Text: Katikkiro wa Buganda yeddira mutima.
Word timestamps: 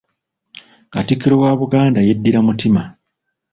Katikkiro 0.93 1.35
wa 1.43 1.51
Buganda 1.61 1.99
yeddira 2.07 2.39
mutima. 2.47 2.81